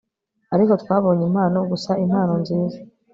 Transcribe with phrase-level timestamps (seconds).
[0.53, 2.77] ariko twabonye impano, gusa impano nziza